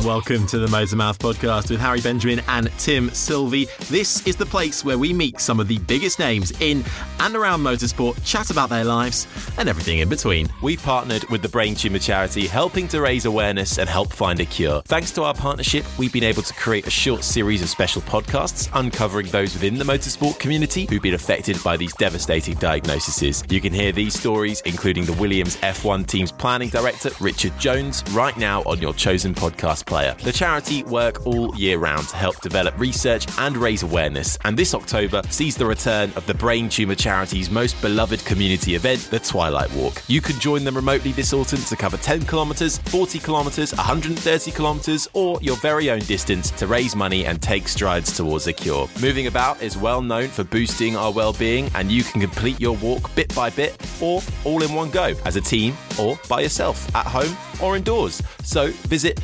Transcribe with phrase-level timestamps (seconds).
[0.00, 3.66] and welcome to the Motormouth podcast with Harry Benjamin and Tim Sylvie.
[3.88, 6.84] This is the place where we meet some of the biggest names in
[7.18, 9.26] and around motorsport, chat about their lives
[9.58, 10.48] and everything in between.
[10.62, 14.46] We've partnered with the Brain Tumour Charity, helping to raise awareness and help find a
[14.46, 14.80] cure.
[14.82, 18.70] Thanks to our partnership, we've been able to create a short series of special podcasts
[18.72, 23.44] uncovering those within the motorsport community who've been affected by these devastating diagnoses.
[23.50, 28.36] You can hear these stories, including the Williams F1 team's planning director, Richard Jones, right
[28.38, 30.14] now on your chosen podcast player.
[30.22, 34.72] The charity work all year round to help develop research and raise awareness, and this
[34.72, 39.70] October sees the return of the Brain Tumour Charity's most beloved community event, the Twilight
[39.72, 40.00] Walk.
[40.06, 45.08] You can join them remotely this autumn to cover 10 kilometres, 40 kilometres, 130 kilometres,
[45.12, 48.88] or your very own distance to raise money and take strides towards a cure.
[49.02, 53.12] Moving about is well known for boosting our well-being, and you can complete your walk
[53.16, 57.06] bit by bit or all in one go as a team or by yourself at
[57.06, 58.22] home or indoors.
[58.42, 59.20] So visit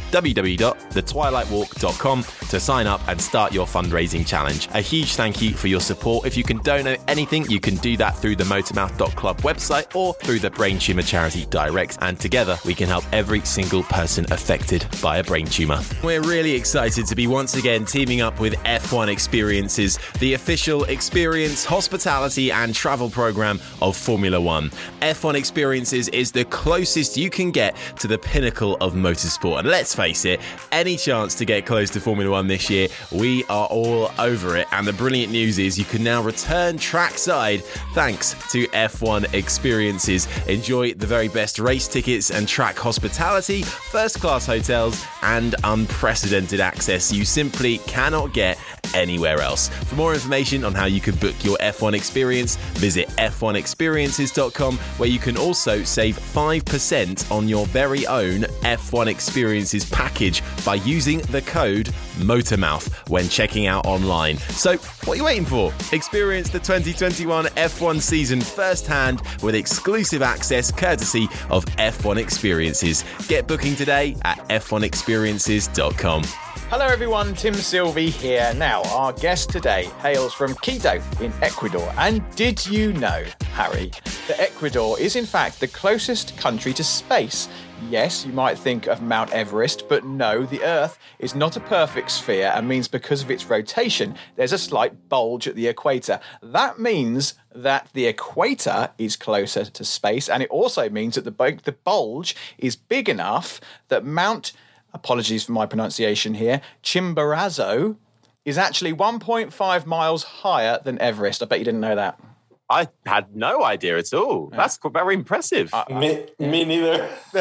[0.57, 4.69] www.thetwilightwalk.com to sign up and start your fundraising challenge.
[4.75, 6.27] A huge thank you for your support.
[6.27, 10.41] If you can donate anything, you can do that through the motormouth.club website or through
[10.41, 11.99] the Brain Tumour Charity Direct.
[12.01, 15.81] And together we can help every single person affected by a brain tumour.
[16.03, 21.65] We're really excited to be once again teaming up with F1 Experiences, the official experience,
[21.65, 24.71] hospitality, and travel program of Formula One.
[25.01, 29.61] F1 Experiences is the closest you can get to the pinnacle of motorsport.
[29.61, 30.41] And let's face it,
[30.73, 34.67] any chance to get close to Formula One this year, we are all over it.
[34.73, 37.63] And the brilliant news is you can now return trackside
[37.95, 40.29] thanks to F1 Experiences.
[40.47, 47.13] Enjoy the very best race tickets and track hospitality, first class hotels, and unprecedented access
[47.13, 48.59] you simply cannot get
[48.95, 49.69] anywhere else.
[49.69, 55.19] For more information on how you can book your F1 experience, visit f1experiences.com, where you
[55.19, 61.93] can also save 5% on your very own F1 experiences package by using the code
[62.19, 64.37] MOTORMOUTH when checking out online.
[64.37, 65.73] So, what are you waiting for?
[65.93, 73.05] Experience the 2021 F1 season firsthand with exclusive access courtesy of F1 Experiences.
[73.29, 76.25] Get booking today at f1experiences.com.
[76.69, 77.33] Hello, everyone.
[77.35, 78.53] Tim Sylvie here.
[78.57, 81.93] Now, our guest today hails from Quito in Ecuador.
[81.97, 83.93] And did you know, Harry,
[84.27, 87.49] that Ecuador is in fact the closest country to space?
[87.83, 92.11] Yes, you might think of Mount Everest, but no, the Earth is not a perfect
[92.11, 96.19] sphere and means because of its rotation, there's a slight bulge at the equator.
[96.43, 101.61] That means that the equator is closer to space, and it also means that the,
[101.63, 104.53] the bulge is big enough that Mount
[104.97, 107.97] apologies for my pronunciation here, Chimborazo
[108.45, 111.43] is actually 1.5 miles higher than Everest.
[111.43, 112.19] I bet you didn't know that.
[112.69, 114.49] I had no idea at all.
[114.49, 115.71] That's very impressive.
[115.91, 117.09] Me, me neither.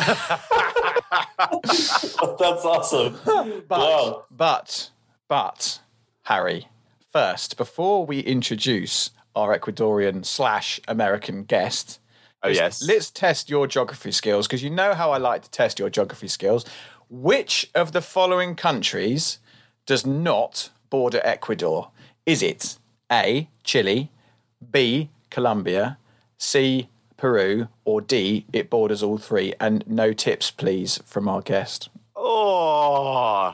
[2.40, 3.18] That's awesome.
[3.68, 4.26] But, Wow.
[4.32, 4.90] but,
[5.28, 5.80] but,
[6.24, 6.68] Harry,
[7.12, 12.00] first, before we introduce our Ecuadorian slash American guest,
[12.44, 12.84] oh, let's- yes.
[12.84, 16.28] let's test your geography skills because you know how I like to test your geography
[16.28, 16.66] skills.
[17.10, 19.40] Which of the following countries
[19.86, 21.92] does not border Ecuador?
[22.26, 22.78] Is it
[23.12, 24.12] A, Chile,
[24.72, 25.98] B, Colombia,
[26.38, 26.88] C,
[27.18, 29.54] Peru, or D, it borders all three?
[29.60, 31.90] And no tips, please, from our guest.
[32.16, 33.54] Oh.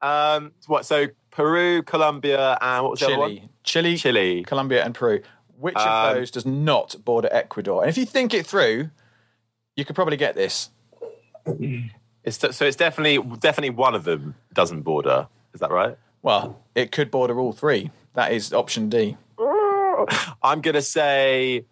[0.00, 0.86] Um, what?
[0.86, 3.48] So Peru, Colombia, and what was the other Chile, one?
[3.62, 4.42] Chile, Chile.
[4.44, 5.20] Colombia, and Peru.
[5.58, 7.82] Which of Um, those does not border Ecuador?
[7.82, 8.88] And if you think it through,
[9.76, 10.70] you could probably get this.
[12.24, 15.28] It's so it's definitely definitely one of them doesn't border.
[15.52, 15.98] Is that right?
[16.22, 17.90] Well, it could border all three.
[18.14, 19.18] That is option D.
[20.42, 21.64] I'm gonna say.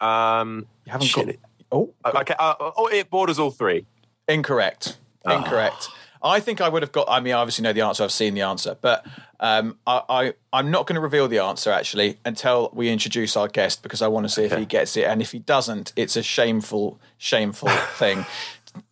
[0.00, 1.32] Um, You haven't Chile.
[1.32, 1.50] got.
[1.72, 2.34] Oh, okay.
[2.38, 3.86] Uh, oh, it borders all three.
[4.26, 4.98] incorrect.
[5.24, 5.36] Ah.
[5.36, 5.88] Incorrect.
[6.22, 7.06] I think I would have got.
[7.08, 8.02] I mean, I obviously know the answer.
[8.04, 9.06] I've seen the answer, but
[9.40, 13.48] um, I, I I'm not going to reveal the answer actually until we introduce our
[13.48, 16.16] guest because I want to see if he gets it, and if he doesn't, it's
[16.16, 18.26] a shameful, shameful thing.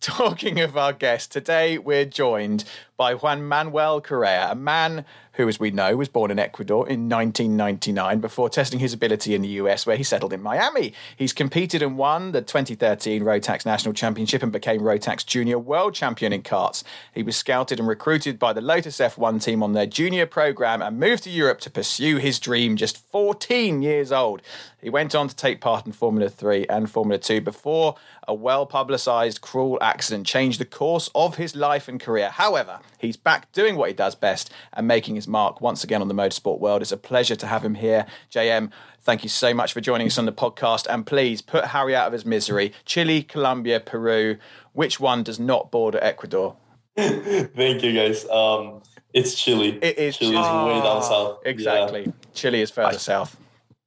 [0.01, 2.63] Talking of our guest today, we're joined
[2.97, 5.05] by Juan Manuel Correa, a man
[5.39, 9.41] who, as we know, was born in Ecuador in 1999 before testing his ability in
[9.41, 10.91] the US, where he settled in Miami.
[11.15, 16.33] He's competed and won the 2013 Rotax National Championship and became Rotax Junior World Champion
[16.33, 16.83] in karts.
[17.13, 20.99] He was scouted and recruited by the Lotus F1 team on their junior program and
[20.99, 24.41] moved to Europe to pursue his dream just 14 years old.
[24.81, 27.95] He went on to take part in Formula 3 and Formula 2 before
[28.27, 32.29] a well publicised cruel accident changed the course of his life and career.
[32.29, 36.07] However, he's back doing what he does best and making his mark once again on
[36.07, 36.81] the motorsport world.
[36.81, 38.05] It's a pleasure to have him here.
[38.31, 38.71] JM,
[39.01, 40.87] thank you so much for joining us on the podcast.
[40.89, 42.73] And please put Harry out of his misery.
[42.85, 44.37] Chile, Colombia, Peru.
[44.73, 46.57] Which one does not border Ecuador?
[46.97, 48.27] thank you, guys.
[48.27, 48.81] Um,
[49.13, 49.79] it's Chile.
[49.81, 50.31] It is Chile.
[50.31, 51.39] is way down south.
[51.45, 52.05] Exactly.
[52.05, 52.11] Yeah.
[52.33, 53.37] Chile is further I, south.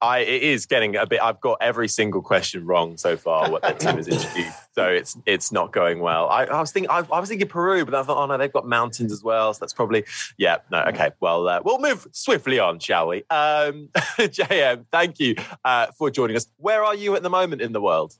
[0.02, 1.22] I, it is getting a bit.
[1.22, 3.48] I've got every single question wrong so far.
[3.48, 6.28] What the team has introduced, so it's it's not going well.
[6.28, 8.52] I, I was thinking I, I, was thinking Peru, but I thought, oh no, they've
[8.52, 9.54] got mountains as well.
[9.54, 10.04] So that's probably
[10.36, 10.58] yeah.
[10.72, 11.12] No, okay.
[11.20, 13.18] Well, uh, we'll move swiftly on, shall we?
[13.30, 16.48] Um, JM, thank you uh, for joining us.
[16.56, 18.16] Where are you at the moment in the world?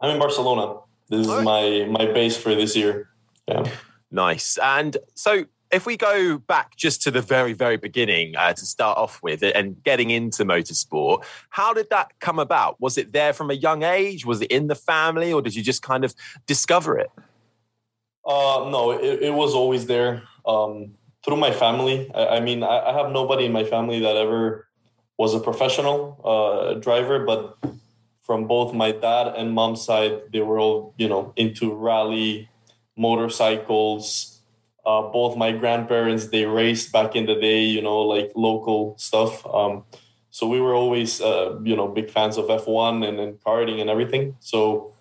[0.00, 0.80] I'm in Barcelona.
[1.10, 3.10] This is my my base for this year.
[3.46, 3.70] Yeah.
[4.10, 4.58] Nice.
[4.58, 8.98] And so if we go back just to the very, very beginning uh, to start
[8.98, 12.80] off with and getting into motorsport, how did that come about?
[12.80, 14.26] Was it there from a young age?
[14.26, 16.14] Was it in the family, or did you just kind of
[16.46, 17.10] discover it?
[18.26, 20.92] Uh, no, it, it, was always there um,
[21.24, 22.10] through my family.
[22.14, 24.68] I, I mean, I, I, have nobody in my family that ever
[25.16, 27.56] was a professional uh, driver, but
[28.22, 32.48] from both my dad and mom's side, they were all you know into rally,
[32.96, 34.39] motorcycles
[34.86, 39.46] uh, both my grandparents they raced back in the day you know like local stuff.
[39.46, 39.84] Um,
[40.30, 43.90] so we were always uh, you know big fans of f1 and, and karting and
[43.90, 44.36] everything.
[44.40, 44.94] So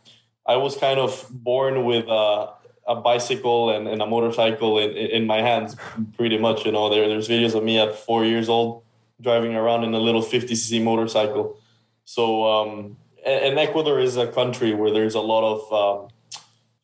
[0.46, 2.48] i was kind of born with uh,
[2.88, 5.76] a bicycle and, and a motorcycle in, in my hands
[6.18, 6.90] pretty much you know.
[6.90, 8.84] There, there's videos of me at four years old
[9.22, 11.60] driving around in a little 50cc motorcycle.
[12.06, 16.10] So um, and, and ecuador is a country where there's a lot of um,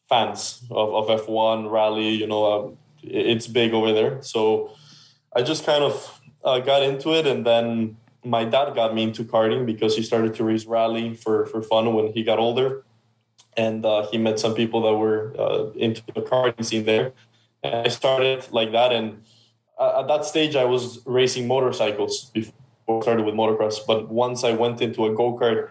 [0.08, 2.78] fans of, of f1 rally you know um,
[3.08, 4.22] it's big over there.
[4.22, 4.72] So
[5.36, 9.24] I just kind of uh, got into it, and then my dad got me into
[9.24, 12.84] karting because he started to race rally for for fun when he got older,
[13.58, 17.14] and uh, he met some people that were uh, into the karting scene there.
[17.64, 19.24] And I started like that, and
[19.80, 22.54] at that stage, I was racing motorcycles before
[22.88, 23.80] I started with motocross.
[23.86, 25.70] But once I went into a go kart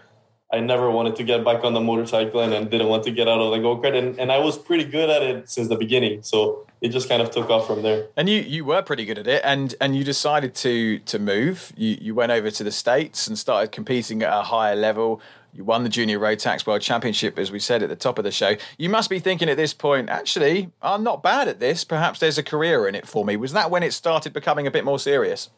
[0.54, 3.26] I never wanted to get back on the motorcycle and, and didn't want to get
[3.26, 3.96] out of the go kart.
[3.96, 6.22] And, and I was pretty good at it since the beginning.
[6.22, 8.08] So it just kind of took off from there.
[8.14, 11.72] And you, you were pretty good at it and, and you decided to to move.
[11.78, 15.22] You, you went over to the States and started competing at a higher level.
[15.54, 18.30] You won the Junior Rotax World Championship, as we said at the top of the
[18.30, 18.56] show.
[18.76, 21.84] You must be thinking at this point, actually, I'm not bad at this.
[21.84, 23.36] Perhaps there's a career in it for me.
[23.36, 25.48] Was that when it started becoming a bit more serious?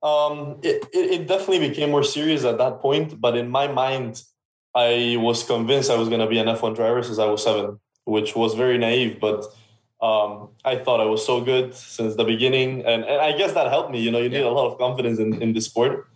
[0.00, 4.22] Um, it, it, definitely became more serious at that point, but in my mind,
[4.76, 7.80] I was convinced I was going to be an F1 driver since I was seven,
[8.14, 9.40] which was very naive, but
[10.00, 12.70] um, I thought I was so good since the beginning.
[12.86, 14.00] And, and I guess that helped me.
[14.00, 16.08] You know, you need a lot of confidence in, in the sport.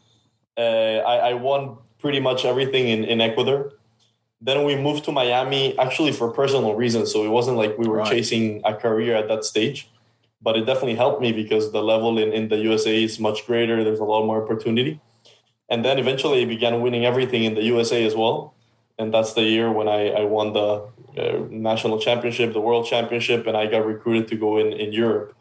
[0.56, 3.72] Uh, I, I won pretty much everything in, in Ecuador.
[4.40, 7.12] Then we moved to Miami actually for personal reasons.
[7.12, 8.10] So it wasn't like we were right.
[8.10, 9.88] chasing a career at that stage
[10.42, 13.84] but it definitely helped me because the level in, in the USA is much greater.
[13.84, 15.00] There's a lot more opportunity.
[15.68, 18.54] And then eventually I began winning everything in the USA as well.
[18.98, 20.88] And that's the year when I, I won the
[21.18, 25.34] uh, national championship, the world championship, and I got recruited to go in, in Europe.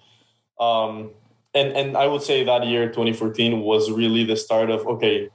[0.59, 1.11] Um,
[1.53, 5.29] and, and I would say that year, 2014, was really the start of, okay,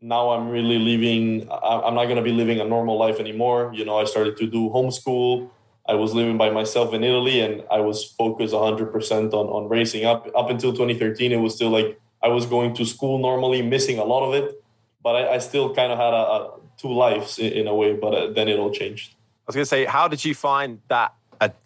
[0.00, 3.70] now I'm really living, I'm not going to be living a normal life anymore.
[3.72, 5.50] You know, I started to do homeschool.
[5.88, 10.04] I was living by myself in Italy and I was focused 100% on, on racing.
[10.04, 13.98] Up, up until 2013, it was still like I was going to school normally, missing
[13.98, 14.62] a lot of it,
[15.02, 17.94] but I, I still kind of had a, a two lives in, in, a way,
[17.94, 19.14] but uh, then it all changed.
[19.44, 21.14] I was going to say, how did you find that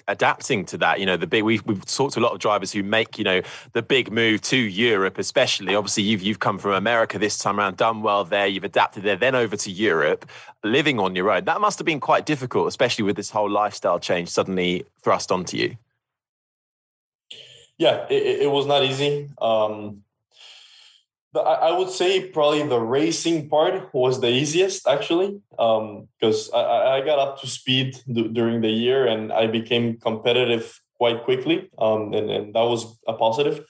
[0.08, 1.00] adapting to that.
[1.00, 3.24] You know, the big we've we've talked to a lot of drivers who make you
[3.24, 3.42] know
[3.72, 5.74] the big move to Europe, especially.
[5.74, 8.46] Obviously, you've you've come from America this time around, done well there.
[8.46, 10.26] You've adapted there, then over to Europe,
[10.62, 11.44] living on your own.
[11.44, 15.56] That must have been quite difficult, especially with this whole lifestyle change suddenly thrust onto
[15.56, 15.76] you.
[17.78, 19.28] Yeah, it, it was not easy.
[19.40, 20.02] Um,
[21.40, 27.00] I would say probably the racing part was the easiest actually, because um, I, I,
[27.04, 32.12] got up to speed d- during the year and I became competitive quite quickly, um,
[32.14, 33.64] and, and that was a positive.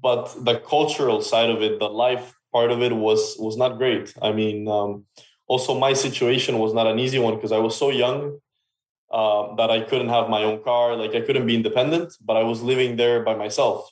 [0.00, 4.14] But the cultural side of it, the life part of it, was was not great.
[4.20, 5.06] I mean, um,
[5.46, 8.38] also my situation was not an easy one because I was so young.
[9.14, 12.42] uh, that I couldn't have my own car, like I couldn't be independent, but I
[12.42, 13.88] was living there by myself.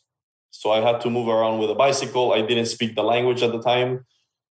[0.53, 2.33] So I had to move around with a bicycle.
[2.33, 4.07] I didn't speak the language at the time.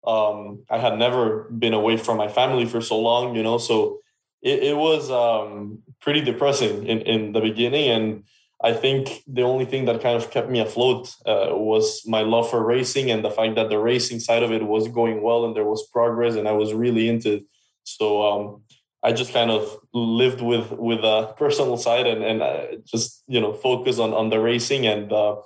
[0.07, 3.99] Um, I had never been away from my family for so long, you know, so
[4.41, 7.91] it, it was um, pretty depressing in, in the beginning.
[7.91, 8.25] And
[8.63, 12.49] I think the only thing that kind of kept me afloat uh, was my love
[12.49, 15.55] for racing and the fact that the racing side of it was going well and
[15.55, 17.45] there was progress and I was really into it.
[17.83, 18.63] So um,
[19.03, 23.41] I just kind of lived with with a personal side and and uh, just you
[23.41, 25.37] know focus on on the racing and uh,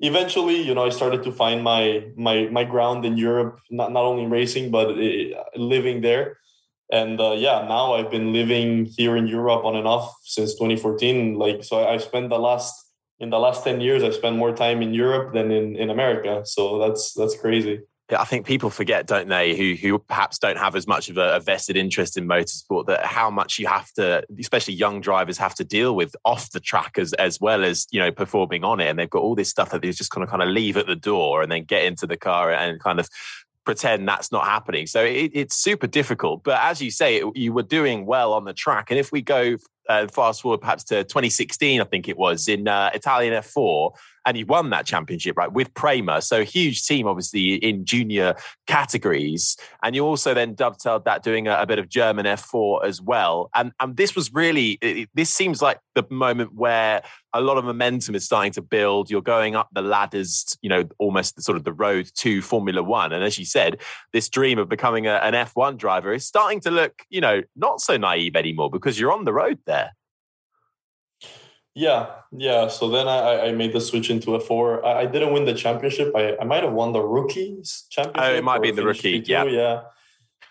[0.00, 4.04] eventually you know I started to find my my my ground in Europe not not
[4.04, 4.96] only racing but
[5.56, 6.38] living there.
[6.92, 11.34] And uh, yeah now i've been living here in europe on and off since 2014
[11.34, 12.72] like so i spent the last
[13.18, 16.42] in the last 10 years i spent more time in europe than in in america.
[16.44, 20.76] So that's that's crazy I think people forget, don't they, who who perhaps don't have
[20.76, 24.74] as much of a, vested interest in motorsport, that how much you have to, especially
[24.74, 28.12] young drivers, have to deal with off the track as as well as you know
[28.12, 30.42] performing on it, and they've got all this stuff that they just kind of kind
[30.42, 33.08] of leave at the door and then get into the car and kind of
[33.64, 34.86] pretend that's not happening.
[34.86, 36.44] So it, it's super difficult.
[36.44, 38.90] But as you say, you were doing well on the track.
[38.90, 39.56] And if we go
[39.88, 43.92] uh, fast forward perhaps to 2016, I think it was in uh, Italian F4,
[44.26, 46.20] and you won that championship, right, with Prema.
[46.20, 48.34] So huge team, obviously, in junior
[48.66, 49.56] categories.
[49.84, 53.48] And you also then dovetailed that doing a, a bit of German F4 as well.
[53.54, 57.02] And, and this was really, it, this seems like the moment where
[57.32, 59.10] a lot of momentum is starting to build.
[59.10, 62.82] You're going up the ladders, you know, almost the, sort of the road to Formula
[62.82, 63.12] One.
[63.12, 63.80] And as you said,
[64.12, 67.80] this dream of becoming a, an F1 driver is starting to look, you know, not
[67.80, 69.92] so naive anymore because you're on the road there.
[71.76, 72.68] Yeah, yeah.
[72.68, 74.82] So then I, I made the switch into F4.
[74.82, 76.10] I, I didn't win the championship.
[76.16, 78.32] I, I might have won the rookies championship.
[78.32, 79.22] Oh, it might be the rookie.
[79.26, 79.82] Yeah, yeah.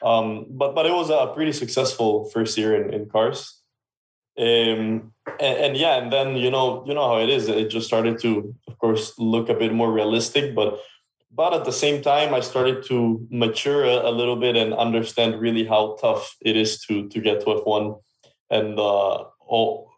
[0.04, 3.60] Um, but but it was a pretty successful first year in, in cars.
[4.38, 7.50] Um, and, and, yeah, and then you know you know how it is.
[7.50, 10.54] It just started to, of course, look a bit more realistic.
[10.54, 10.80] But
[11.32, 15.40] but at the same time, I started to mature a, a little bit and understand
[15.40, 17.96] really how tough it is to to get to F one
[18.52, 19.95] and uh, all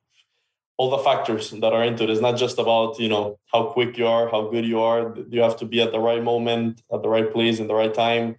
[0.77, 2.09] all the factors that are into it.
[2.09, 5.15] It's not just about you know how quick you are, how good you are.
[5.29, 7.93] You have to be at the right moment, at the right place, in the right
[7.93, 8.37] time,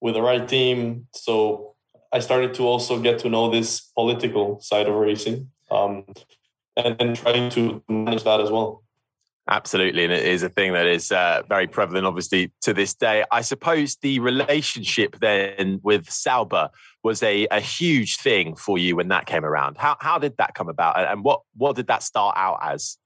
[0.00, 1.06] with the right team.
[1.12, 1.74] So
[2.12, 6.04] I started to also get to know this political side of racing, um,
[6.76, 8.82] and, and trying to manage that as well.
[9.46, 13.24] Absolutely, and it is a thing that is uh, very prevalent, obviously, to this day.
[13.30, 16.70] I suppose the relationship then with Sauber
[17.04, 19.76] was a, a huge thing for you when that came around.
[19.76, 22.96] How how did that come about, and what what did that start out as?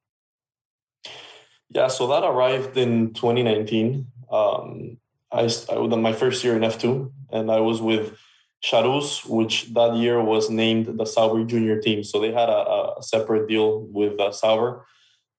[1.68, 4.06] Yeah, so that arrived in 2019.
[4.30, 4.96] Um,
[5.30, 8.16] I, I was on my first year in F2, and I was with
[8.64, 12.02] Charouz, which that year was named the Sauber Junior team.
[12.02, 14.86] So they had a, a separate deal with uh, Sauber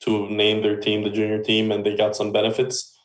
[0.02, 2.96] to name their team the junior team, and they got some benefits.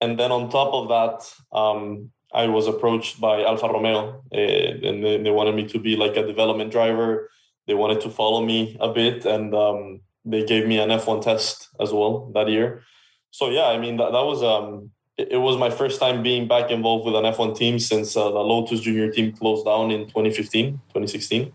[0.00, 5.04] And then on top of that, um, I was approached by Alfa Romeo, uh, and
[5.04, 7.30] they, wanted me to be like a development driver.
[7.66, 11.68] They wanted to follow me a bit, and um, they gave me an F1 test
[11.80, 12.82] as well that year.
[13.30, 16.48] So yeah, I mean that, that was um, it, it was my first time being
[16.48, 20.06] back involved with an F1 team since uh, the Lotus Junior team closed down in
[20.06, 21.52] 2015, 2016.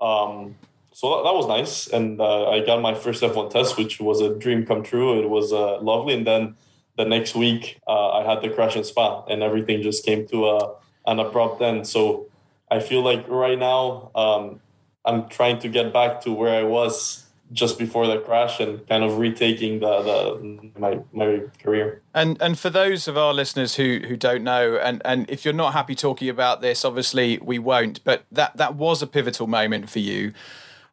[0.00, 0.56] Um,
[0.92, 1.88] so that, that was nice.
[1.88, 5.22] And uh, I got my first F1 test, which was a dream come true.
[5.22, 6.14] It was uh, lovely.
[6.14, 6.56] And then
[6.96, 10.46] the next week, uh, I had the crash in Spa, and everything just came to
[10.46, 10.74] a,
[11.06, 11.86] an abrupt end.
[11.86, 12.26] So
[12.70, 14.60] I feel like right now, um,
[15.04, 19.04] I'm trying to get back to where I was just before the crash and kind
[19.04, 22.02] of retaking the, the my my career.
[22.12, 25.54] And and for those of our listeners who who don't know, and and if you're
[25.54, 28.02] not happy talking about this, obviously we won't.
[28.04, 30.32] But that that was a pivotal moment for you.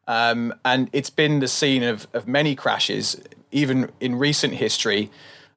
[0.06, 3.20] Um, and it's been the scene of, of many crashes,
[3.50, 5.10] even in recent history.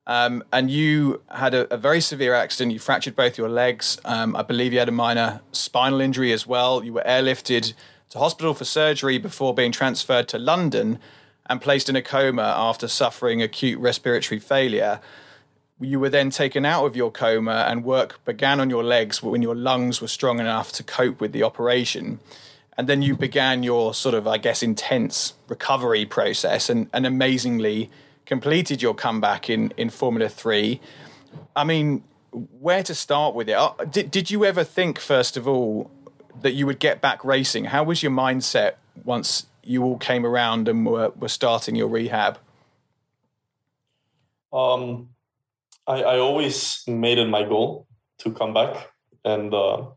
[0.07, 2.71] Um, and you had a, a, very severe accident.
[2.71, 3.99] You fractured both your legs.
[4.05, 6.81] Um, I believe you had a minor spinal injury as well.
[6.81, 7.73] You were airlifted
[8.11, 10.99] to hospital for surgery before being transferred to London
[11.47, 15.01] and placed in a coma after suffering acute respiratory failure.
[15.77, 19.41] You were then taken out of your coma, and work began on your legs when
[19.41, 22.19] your lungs were strong enough to cope with the operation
[22.77, 27.89] and then you began your sort of, I guess, intense recovery process, and, and amazingly
[28.27, 30.79] completed your comeback in in Formula Three.
[31.55, 32.03] I mean,
[32.59, 33.53] where to start with it?
[33.53, 35.89] Uh, did did you ever think, first of all,
[36.41, 37.65] that you would get back racing?
[37.65, 42.37] How was your mindset once you all came around and were were starting your rehab?
[44.53, 45.09] Um,
[45.85, 47.87] I, I always made it my goal
[48.19, 48.91] to come back,
[49.25, 49.87] and uh,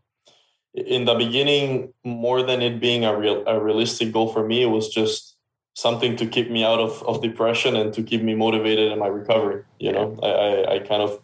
[0.75, 4.71] in the beginning, more than it being a real a realistic goal for me, it
[4.71, 5.30] was just
[5.75, 9.07] something to keep me out of, of depression and to keep me motivated in my
[9.07, 9.65] recovery.
[9.79, 11.21] You know, I, I, I kind of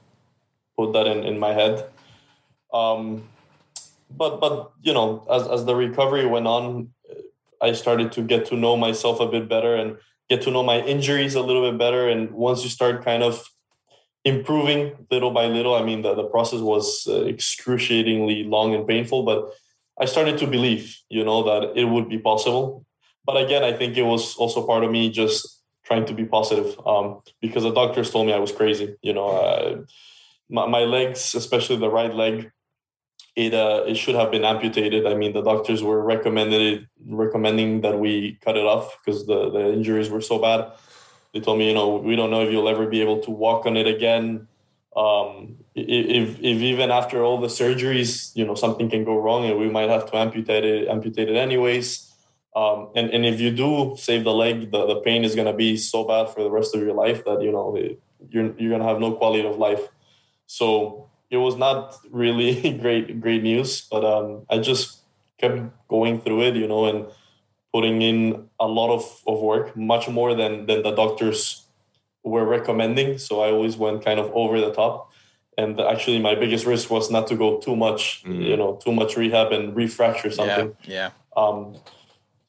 [0.77, 1.89] put that in, in my head.
[2.73, 3.29] Um,
[4.11, 6.91] but but you know, as as the recovery went on,
[7.61, 9.97] I started to get to know myself a bit better and
[10.29, 12.09] get to know my injuries a little bit better.
[12.09, 13.45] And once you start kind of
[14.25, 19.23] improving little by little, I mean, the, the process was uh, excruciatingly long and painful,
[19.23, 19.53] but
[20.01, 22.85] I started to believe, you know, that it would be possible.
[23.27, 26.79] But again, I think it was also part of me just trying to be positive
[26.87, 28.97] um, because the doctors told me I was crazy.
[29.03, 29.83] You know, uh,
[30.49, 32.51] my, my legs, especially the right leg,
[33.35, 35.07] it uh, it should have been amputated.
[35.07, 39.73] I mean, the doctors were recommended recommending that we cut it off because the the
[39.73, 40.73] injuries were so bad.
[41.35, 43.67] They told me, you know, we don't know if you'll ever be able to walk
[43.67, 44.49] on it again.
[44.97, 49.59] Um, if if even after all the surgeries, you know, something can go wrong and
[49.59, 52.06] we might have to amputate it amputate it anyways.
[52.57, 55.77] Um, and and if you do save the leg, the, the pain is gonna be
[55.77, 57.77] so bad for the rest of your life that you know
[58.31, 59.91] you're you're gonna have no quality of life.
[60.47, 65.03] So it was not really great great news, but um, I just
[65.39, 67.07] kept going through it, you know, and
[67.75, 71.67] putting in a lot of, of work, much more than than the doctors
[72.25, 73.19] were recommending.
[73.19, 75.13] So I always went kind of over the top.
[75.59, 78.45] And actually, my biggest risk was not to go too much, mm.
[78.45, 80.77] you know, too much rehab and refracture something.
[80.85, 81.11] Yeah.
[81.37, 81.43] yeah.
[81.43, 81.77] Um,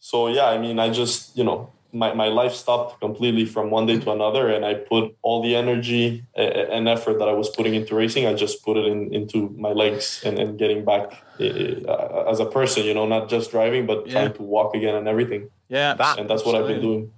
[0.09, 3.85] so yeah, I mean, I just you know my, my life stopped completely from one
[3.85, 7.73] day to another and i put all the energy and effort that i was putting
[7.75, 12.31] into racing i just put it in, into my legs and, and getting back uh,
[12.31, 14.13] as a person you know not just driving but yeah.
[14.13, 15.49] trying to walk again and everything.
[15.69, 17.11] Yeah that, and that's what i've been doing.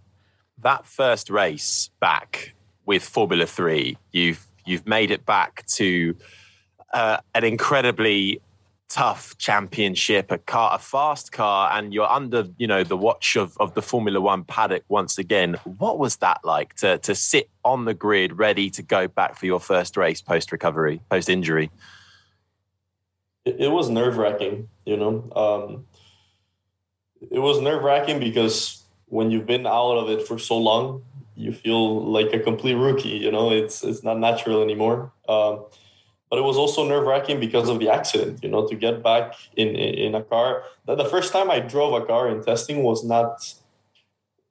[0.62, 2.54] That first race back
[2.86, 6.16] with formula 3 you've you've made it back to
[6.94, 8.42] uh, an incredibly
[8.90, 13.56] tough championship, a car, a fast car, and you're under, you know, the watch of,
[13.60, 15.56] of the Formula One paddock once again.
[15.64, 19.46] What was that like to to sit on the grid, ready to go back for
[19.46, 21.70] your first race post recovery, post injury?
[23.46, 25.32] It, it, was nerve wracking, you know.
[25.36, 25.86] Um,
[27.32, 31.04] it was nerve wracking because when you've been out of it for so long,
[31.36, 33.10] you feel like a complete rookie.
[33.10, 35.12] You know, it's it's not natural anymore.
[35.28, 35.66] Um,
[36.30, 38.44] but it was also nerve wracking because of the accident.
[38.44, 40.64] You know, to get back in in a car.
[40.86, 43.54] The, the first time I drove a car in testing was not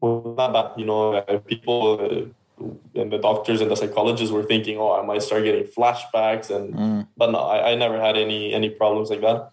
[0.01, 0.79] was not bad.
[0.79, 2.61] You know, uh, people uh,
[2.95, 6.75] and the doctors and the psychologists were thinking, oh, I might start getting flashbacks, and
[6.75, 7.09] mm.
[7.17, 9.51] but no, I, I never had any any problems like that.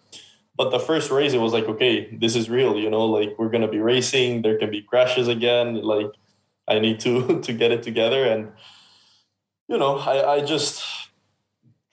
[0.56, 2.76] But the first race, it was like, okay, this is real.
[2.76, 4.42] You know, like we're gonna be racing.
[4.42, 5.82] There can be crashes again.
[5.82, 6.10] Like
[6.66, 8.50] I need to to get it together, and
[9.68, 10.82] you know, I I just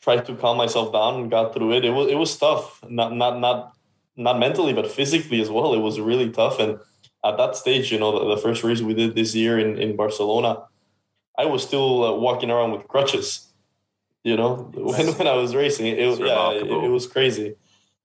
[0.04, 1.86] tried to calm myself down and got through it.
[1.86, 3.74] It was it was tough, not not not
[4.16, 5.74] not mentally, but physically as well.
[5.74, 6.60] It was really tough.
[6.60, 6.80] And
[7.24, 9.96] at that stage, you know, the, the first race we did this year in in
[9.96, 10.64] Barcelona,
[11.38, 13.48] I was still uh, walking around with crutches.
[14.24, 17.56] You know, when, when I was racing, it, it yeah, it, it, was crazy.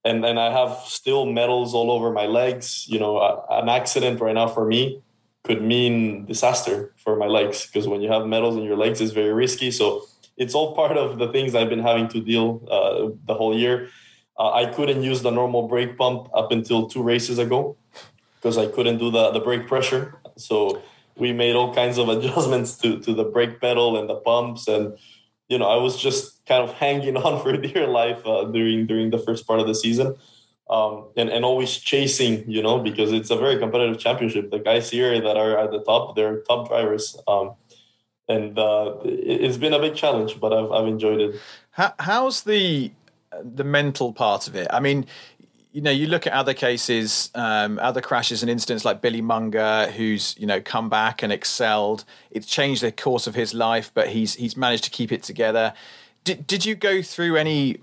[0.05, 2.87] And and I have still metals all over my legs.
[2.87, 5.01] You know, a, an accident right now for me
[5.43, 9.11] could mean disaster for my legs because when you have metals in your legs, it's
[9.11, 9.71] very risky.
[9.71, 10.05] So
[10.39, 13.89] it's all part of the things I've been having to deal uh, the whole year.
[14.37, 17.75] Uh, I couldn't use the normal brake pump up until two races ago
[18.35, 20.17] because I couldn't do the, the brake pressure.
[20.37, 20.81] So
[21.17, 24.69] we made all kinds of adjustments to, to the brake pedal and the pumps.
[24.69, 24.97] And,
[25.49, 29.09] you know, I was just kind of hanging on for dear life uh, during, during
[29.09, 30.15] the first part of the season.
[30.69, 34.51] Um, and, and always chasing, you know, because it's a very competitive championship.
[34.51, 37.17] The guys here that are at the top, they're top drivers.
[37.27, 37.55] Um,
[38.29, 41.35] and uh, it's been a big challenge, but I've I've enjoyed it.
[41.71, 42.91] How, how's the
[43.43, 44.67] the mental part of it?
[44.69, 45.07] I mean,
[45.71, 49.91] you know, you look at other cases, um, other crashes and incidents like Billy Monger,
[49.91, 52.05] who's you know come back and excelled.
[52.29, 55.73] It's changed the course of his life, but he's he's managed to keep it together.
[56.23, 57.77] Did did you go through any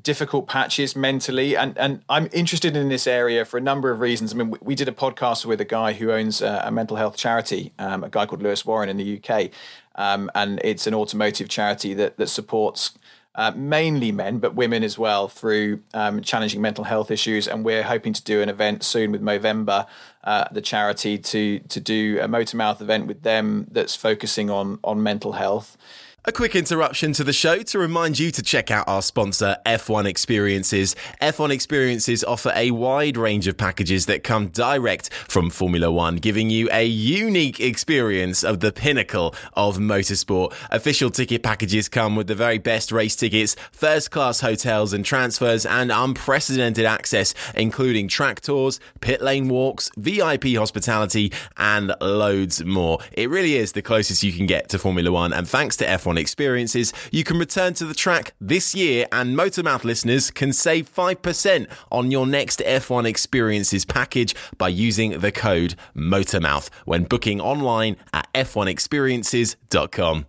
[0.00, 4.32] difficult patches mentally and and I'm interested in this area for a number of reasons
[4.32, 6.96] I mean we, we did a podcast with a guy who owns a, a mental
[6.96, 9.50] health charity um, a guy called Lewis Warren in the UK
[9.94, 12.92] um, and it's an automotive charity that that supports
[13.34, 17.48] uh, mainly men, but women as well through um, challenging mental health issues.
[17.48, 19.86] And we're hoping to do an event soon with Movember,
[20.24, 24.78] uh, the charity, to to do a motor mouth event with them that's focusing on
[24.84, 25.76] on mental health.
[26.24, 30.06] A quick interruption to the show to remind you to check out our sponsor, F1
[30.06, 30.94] Experiences.
[31.20, 36.48] F1 Experiences offer a wide range of packages that come direct from Formula One, giving
[36.48, 40.54] you a unique experience of the pinnacle of motorsport.
[40.70, 45.66] Official ticket packages come with the very best race tickets, first class hotels and transfers,
[45.66, 53.00] and unprecedented access, including track tours, pit lane walks, VIP hospitality, and loads more.
[53.10, 56.11] It really is the closest you can get to Formula One, and thanks to F1
[56.18, 61.70] experiences, you can return to the track this year, and Motormouth listeners can save 5%
[61.90, 68.28] on your next F1 experiences package by using the code MOTORMOUTH when booking online at
[68.34, 70.26] f1experiences.com.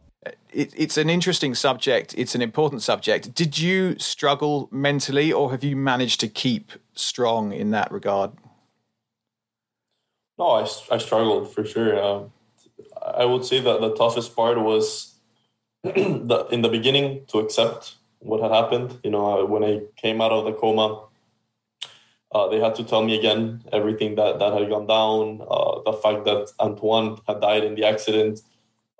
[0.51, 2.13] It, it's an interesting subject.
[2.17, 3.33] It's an important subject.
[3.33, 8.31] Did you struggle mentally, or have you managed to keep strong in that regard?
[10.37, 12.01] No, I, I struggled for sure.
[12.01, 12.31] Um,
[13.01, 15.12] I would say that the toughest part was
[15.95, 18.99] the, in the beginning to accept what had happened.
[19.03, 21.03] You know, when I came out of the coma,
[22.31, 25.93] uh, they had to tell me again everything that, that had gone down, uh, the
[25.93, 28.39] fact that Anthoine had died in the accident,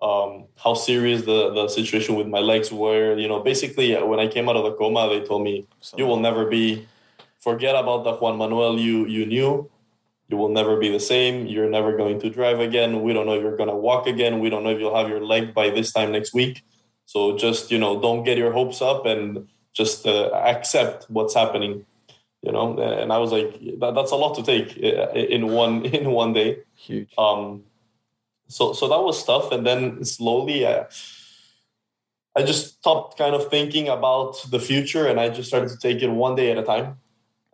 [0.01, 3.17] um, how serious the, the situation with my legs were.
[3.17, 5.65] You know, basically, when I came out of the coma, they told me,
[5.95, 6.85] You will never be,
[7.39, 9.69] forget about the Juan Manuel you, you knew.
[10.29, 11.47] You will never be the same.
[11.47, 13.03] You're never going to drive again.
[13.03, 14.39] We don't know if you're going to walk again.
[14.39, 16.63] We don't know if you'll have your leg by this time next week.
[17.13, 21.85] So just you know, don't get your hopes up and just uh, accept what's happening.
[22.41, 25.85] You know, and I was like, that, that's a lot to take uh, in one
[25.99, 26.63] in one day.
[26.75, 27.13] Huge.
[27.15, 27.65] Um,
[28.47, 30.65] so so that was tough, and then slowly.
[30.65, 30.85] Uh,
[32.35, 36.01] I just stopped kind of thinking about the future and I just started to take
[36.01, 36.97] it one day at a time.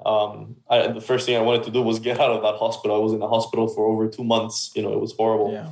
[0.05, 2.95] Um, I, the first thing I wanted to do was get out of that hospital.
[2.95, 4.71] I was in the hospital for over two months.
[4.75, 5.51] You know, it was horrible.
[5.51, 5.71] Yeah.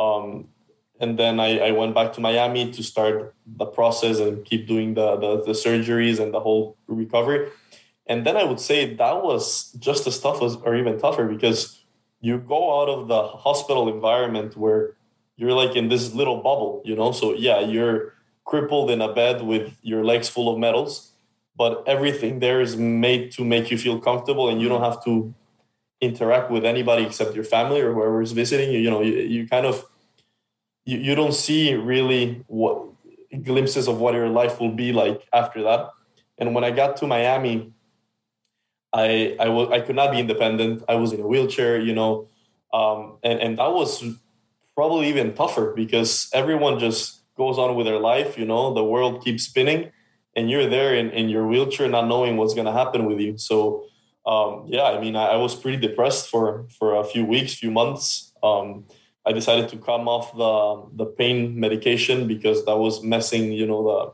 [0.00, 0.48] Um,
[1.00, 4.94] and then I, I went back to Miami to start the process and keep doing
[4.94, 7.48] the, the, the surgeries and the whole recovery.
[8.06, 11.82] And then I would say that was just as tough as, or even tougher because
[12.20, 14.96] you go out of the hospital environment where
[15.36, 17.12] you're like in this little bubble, you know?
[17.12, 18.12] So yeah, you're
[18.44, 21.12] crippled in a bed with your legs full of metals,
[21.56, 25.34] but everything there is made to make you feel comfortable and you don't have to
[26.02, 28.80] interact with anybody except your family or whoever is visiting you.
[28.80, 29.86] You know, you, you kind of
[30.84, 32.86] you, you don't see really what
[33.42, 35.90] glimpses of what your life will be like after that.
[36.38, 37.72] And when I got to Miami,
[38.92, 40.82] I I, w- I could not be independent.
[40.88, 42.28] I was in a wheelchair, you know,
[42.72, 44.04] um, and and that was
[44.74, 48.38] probably even tougher because everyone just goes on with their life.
[48.38, 49.92] You know, the world keeps spinning,
[50.34, 53.38] and you're there in, in your wheelchair, not knowing what's going to happen with you.
[53.38, 53.84] So,
[54.26, 57.70] um, yeah, I mean, I, I, was pretty depressed for for a few weeks, few
[57.70, 58.32] months.
[58.42, 58.86] Um,
[59.26, 63.82] I decided to come off the the pain medication because that was messing, you know,
[63.90, 64.12] the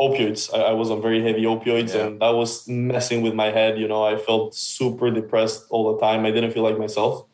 [0.00, 0.52] opioids.
[0.54, 2.06] I, I was on very heavy opioids, yeah.
[2.06, 3.78] and that was messing with my head.
[3.78, 6.26] You know, I felt super depressed all the time.
[6.26, 7.26] I didn't feel like myself.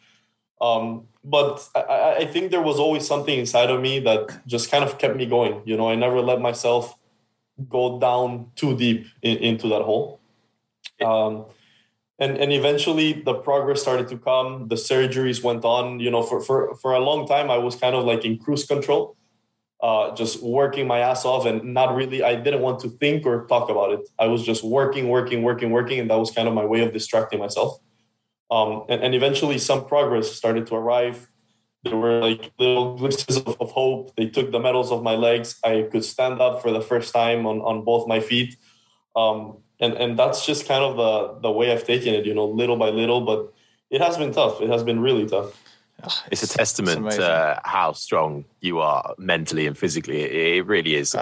[0.61, 4.85] Um, but I, I think there was always something inside of me that just kind
[4.85, 5.63] of kept me going.
[5.65, 6.97] You know, I never let myself
[7.69, 10.21] go down too deep in, into that hole.
[11.05, 11.47] Um,
[12.21, 14.69] and and eventually the progress started to come.
[14.69, 16.01] The surgeries went on.
[16.01, 18.65] You know for for for a long time i was kind of like in cruise
[18.65, 19.17] control
[19.83, 23.47] uh, just working my ass off and not really i didn't want to think or
[23.47, 24.09] talk about it.
[24.19, 26.93] I was just working working working working and that was kind of my way of
[26.93, 27.79] distracting myself.
[28.51, 31.31] Um, and, and eventually some progress started to arrive.
[31.85, 34.15] There were like little glimpses of, of hope.
[34.17, 35.59] They took the metals off my legs.
[35.65, 38.57] I could stand up for the first time on, on both my feet.
[39.17, 42.47] Um, and and that's just kind of the the way I've taken it, you know,
[42.47, 43.23] little by little.
[43.23, 43.53] But
[43.91, 44.61] it has been tough.
[44.61, 45.57] It has been really tough.
[46.03, 50.21] It's, it's a testament to how strong you are mentally and physically.
[50.59, 51.15] It, really is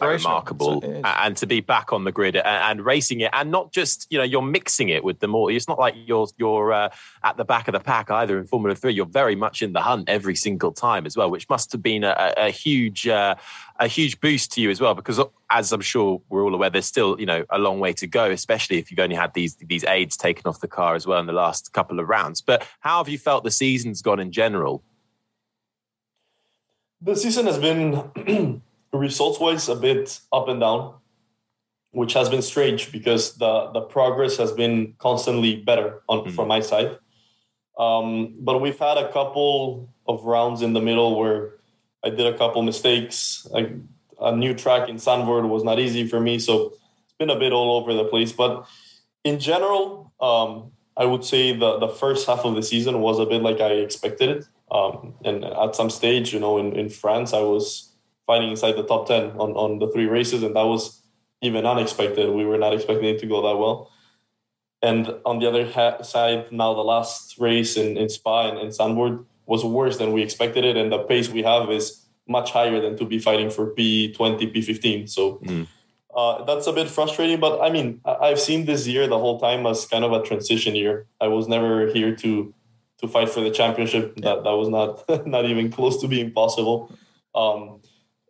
[0.00, 0.82] remarkable.
[1.04, 4.18] And to be back on the grid and, and, racing it, and not just you
[4.18, 5.50] know you're mixing it with the more.
[5.50, 6.90] It's not like you're you're uh,
[7.22, 8.92] at the back of the pack either in Formula Three.
[8.92, 12.04] You're very much in the hunt every single time as well, which must have been
[12.04, 13.34] a, a huge uh,
[13.78, 14.94] a huge boost to you as well.
[14.94, 18.06] Because as I'm sure we're all aware, there's still you know a long way to
[18.06, 21.18] go, especially if you've only had these these aids taken off the car as well
[21.18, 22.40] in the last couple of rounds.
[22.40, 24.82] But how have you felt the season's gone in general?
[27.04, 28.62] The season has been
[28.92, 30.94] results wise a bit up and down,
[31.90, 36.30] which has been strange because the the progress has been constantly better on mm-hmm.
[36.30, 36.96] from my side.
[37.78, 41.56] Um, but we've had a couple of rounds in the middle where
[42.02, 43.46] I did a couple mistakes.
[43.50, 43.70] Like
[44.18, 46.72] a new track in Zandvoort was not easy for me, so
[47.04, 48.32] it's been a bit all over the place.
[48.32, 48.66] But
[49.24, 53.26] in general, um, I would say the the first half of the season was a
[53.26, 54.46] bit like I expected it.
[54.70, 57.92] Um, and at some stage, you know, in, in France, I was
[58.26, 60.42] fighting inside the top 10 on, on the three races.
[60.42, 61.02] And that was
[61.42, 62.30] even unexpected.
[62.30, 63.90] We were not expecting it to go that well.
[64.82, 68.68] And on the other ha- side, now the last race in, in Spa and in
[68.68, 70.76] Zandvoort was worse than we expected it.
[70.76, 75.08] And the pace we have is much higher than to be fighting for P20, P15.
[75.08, 75.66] So mm.
[76.14, 77.40] uh, that's a bit frustrating.
[77.40, 80.74] But I mean, I've seen this year the whole time as kind of a transition
[80.74, 81.06] year.
[81.20, 82.54] I was never here to
[83.00, 84.16] to fight for the championship.
[84.16, 86.96] That that was not not even close to being possible.
[87.34, 87.80] Um,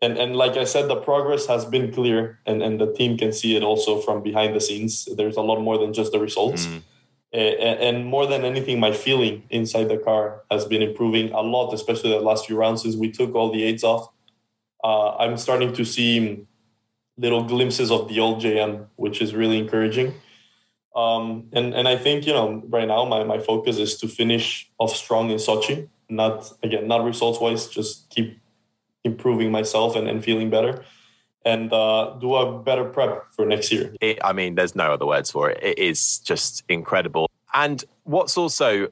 [0.03, 3.33] and and like I said, the progress has been clear, and and the team can
[3.33, 5.09] see it also from behind the scenes.
[5.17, 6.67] There's a lot more than just the results.
[6.67, 6.83] Mm.
[7.33, 11.75] And, and more than anything, my feeling inside the car has been improving a lot,
[11.75, 14.09] especially the last few rounds since we took all the aids off.
[14.85, 16.47] Uh, I'm starting to see
[17.17, 20.15] little glimpses of the old JM, which is really encouraging.
[20.95, 24.71] Um, and and I think you know right now my, my focus is to finish
[24.79, 25.89] off strong in Sochi.
[26.09, 28.39] Not again, not results wise, just keep
[29.03, 30.85] improving myself and, and feeling better,
[31.45, 33.93] and uh, do a better prep for next year.
[34.01, 35.59] It, I mean, there's no other words for it.
[35.63, 37.29] It is just incredible.
[37.53, 38.89] And what's also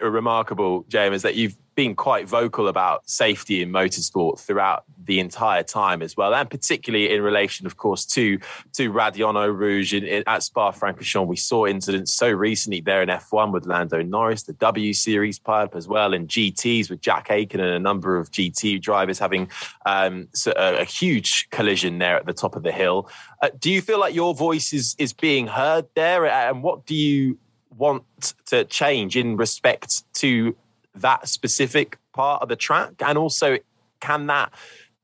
[0.00, 5.62] remarkable, James, is that you've been quite vocal about safety in motorsport throughout the entire
[5.62, 8.38] time as well, and particularly in relation, of course, to
[8.74, 11.26] to Eau Rouge in, in, at Spa-Francorchamps.
[11.26, 15.74] We saw incidents so recently there in F1 with Lando Norris, the W Series pileup
[15.74, 19.48] as well, and GTS with Jack Aitken and a number of GT drivers having
[19.86, 23.08] um, a, a, huge collision there at the top of the hill.
[23.40, 26.94] Uh, do you feel like your voice is is being heard there, and what do
[26.94, 27.38] you
[27.76, 28.04] want
[28.46, 30.54] to change in respect to
[30.94, 32.94] that specific part of the track?
[33.00, 33.58] And also,
[34.00, 34.52] can that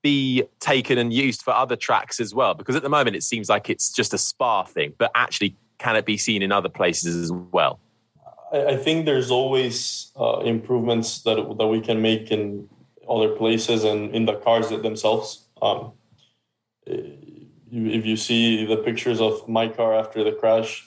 [0.03, 2.55] be taken and used for other tracks as well?
[2.55, 5.97] Because at the moment, it seems like it's just a Spa thing, but actually, can
[5.97, 7.79] it be seen in other places as well?
[8.53, 12.69] I think there's always uh, improvements that that we can make in
[13.09, 15.49] other places and in the cars themselves.
[15.61, 15.93] Um,
[16.87, 20.87] if you see the pictures of my car after the crash,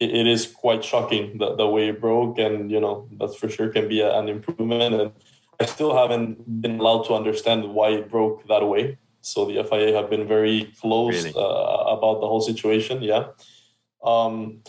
[0.00, 3.48] it, it is quite shocking the, the way it broke, and you know that's for
[3.48, 4.94] sure can be a, an improvement.
[4.94, 5.12] And
[5.60, 8.98] I still haven't been allowed to understand why it broke that way.
[9.20, 11.34] So the FIA have been very close really?
[11.34, 13.02] uh, about the whole situation.
[13.02, 13.28] Yeah,
[14.04, 14.62] um,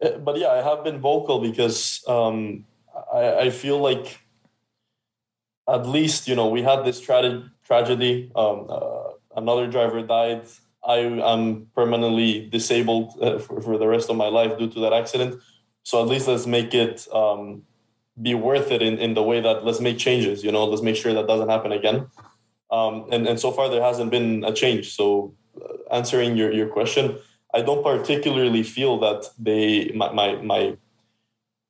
[0.00, 2.64] eh, but yeah, I have been vocal because um,
[3.12, 4.18] I, I feel like
[5.68, 8.30] at least you know we had this tra- tragedy.
[8.34, 10.46] Um, uh, another driver died
[10.88, 10.96] I
[11.34, 15.40] am permanently disabled uh, for, for, the rest of my life due to that accident.
[15.82, 17.62] So at least let's make it um,
[18.20, 20.96] be worth it in, in the way that let's make changes, you know, let's make
[20.96, 22.06] sure that doesn't happen again.
[22.70, 24.94] Um, and, and so far there hasn't been a change.
[24.94, 27.18] So uh, answering your, your question,
[27.54, 30.76] I don't particularly feel that they, my, my, my,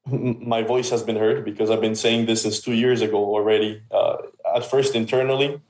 [0.07, 3.83] my voice has been heard because I've been saying this since two years ago already.
[3.91, 4.17] Uh,
[4.55, 5.61] at first internally,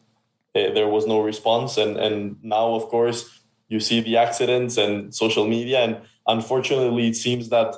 [0.54, 3.37] uh, there was no response, and and now of course
[3.68, 5.80] you see the accidents and social media.
[5.80, 7.74] And unfortunately, it seems that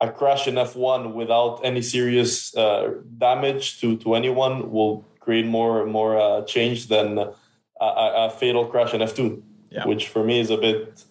[0.00, 5.86] a crash in F1 without any serious uh, damage to, to anyone will create more
[5.86, 7.32] more uh, change than a,
[7.80, 9.86] a, fatal crash in F2, yeah.
[9.86, 11.04] which for me is a bit.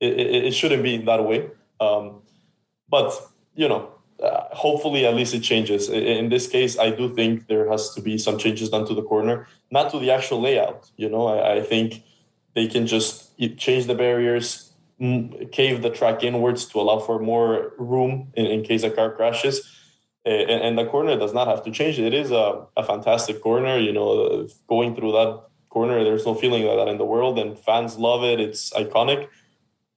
[0.00, 2.22] It, it, it shouldn't be that way, um,
[2.88, 3.12] but
[3.56, 3.90] you know,
[4.22, 5.88] uh, hopefully at least it changes.
[5.88, 9.02] In this case, I do think there has to be some changes done to the
[9.02, 10.88] corner, not to the actual layout.
[10.96, 12.04] You know, I, I think
[12.58, 14.72] they can just change the barriers,
[15.52, 19.56] cave the track inwards to allow for more room in, in case a car crashes.
[20.24, 22.00] And, and, the corner does not have to change.
[22.00, 23.78] It is a, a fantastic corner.
[23.78, 25.30] You know, going through that
[25.70, 28.38] corner, there's no feeling like that in the world, and fans love it.
[28.40, 29.28] It's iconic.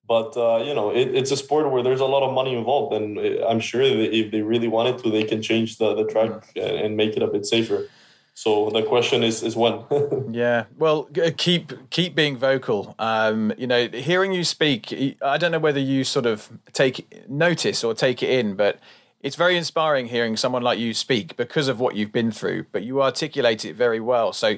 [0.07, 2.93] But uh, you know, it, it's a sport where there's a lot of money involved,
[2.93, 6.33] and uh, I'm sure if they really wanted to, they can change the, the track
[6.55, 7.87] and make it a bit safer.
[8.33, 9.83] So the question is is when.
[10.31, 11.03] yeah, well,
[11.37, 12.95] keep keep being vocal.
[12.97, 17.83] Um, you know, hearing you speak, I don't know whether you sort of take notice
[17.83, 18.79] or take it in, but
[19.21, 22.65] it's very inspiring hearing someone like you speak because of what you've been through.
[22.71, 24.33] But you articulate it very well.
[24.33, 24.57] So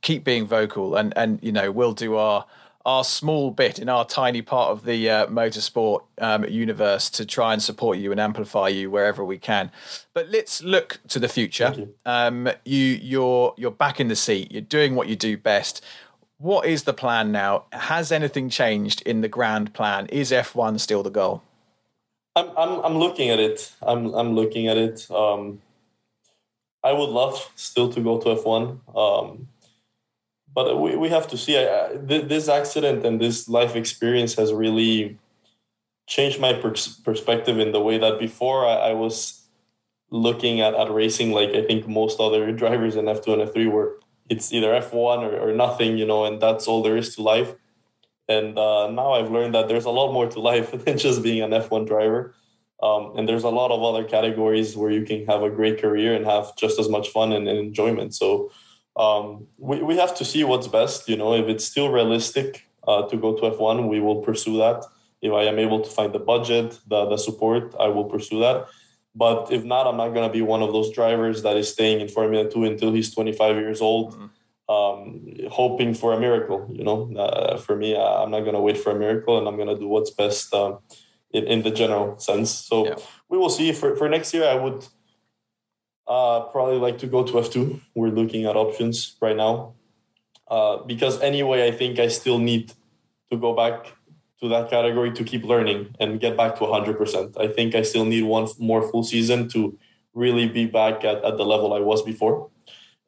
[0.00, 2.46] keep being vocal, and and you know, we'll do our
[2.88, 7.52] our small bit in our tiny part of the uh, motorsport um, universe to try
[7.52, 9.70] and support you and amplify you wherever we can.
[10.14, 11.74] But let's look to the future.
[11.76, 11.94] You.
[12.06, 14.50] Um, you you're you're back in the seat.
[14.50, 15.84] You're doing what you do best.
[16.38, 17.64] What is the plan now?
[17.72, 20.06] Has anything changed in the grand plan?
[20.06, 21.42] Is F1 still the goal?
[22.36, 23.70] I'm I'm, I'm looking at it.
[23.82, 25.10] I'm I'm looking at it.
[25.10, 25.60] Um,
[26.82, 28.96] I would love still to go to F1.
[28.96, 29.48] Um,
[30.58, 35.16] but we, we have to see uh, this accident and this life experience has really
[36.08, 39.46] changed my pers- perspective in the way that before I, I, was
[40.10, 44.00] looking at, at racing like I think most other drivers in F2 and F3 were
[44.28, 47.54] it's either F1 or, or nothing, you know, and that's all there is to life.
[48.28, 51.40] And uh, now I've learned that there's a lot more to life than just being
[51.40, 52.34] an F1 driver.
[52.82, 56.14] Um, and there's a lot of other categories where you can have a great career
[56.16, 58.12] and have just as much fun and, and enjoyment.
[58.12, 58.50] So
[58.98, 61.08] um, we, we have to see what's best.
[61.08, 64.84] You know, if it's still realistic uh, to go to F1, we will pursue that.
[65.22, 68.66] If I am able to find the budget, the, the support, I will pursue that.
[69.14, 72.00] But if not, I'm not going to be one of those drivers that is staying
[72.00, 74.72] in Formula Two until he's 25 years old, mm-hmm.
[74.72, 76.68] um, hoping for a miracle.
[76.70, 79.56] You know, uh, for me, I'm not going to wait for a miracle, and I'm
[79.56, 80.78] going to do what's best um,
[81.32, 82.50] in, in the general sense.
[82.50, 82.94] So yeah.
[83.28, 83.72] we will see.
[83.72, 84.86] For for next year, I would
[86.08, 87.80] uh, probably like to go to F2.
[87.94, 89.74] We're looking at options right now
[90.48, 92.72] uh, because anyway, I think I still need
[93.30, 93.92] to go back
[94.40, 97.38] to that category to keep learning and get back to 100%.
[97.38, 99.78] I think I still need one more full season to
[100.14, 102.48] really be back at, at the level I was before.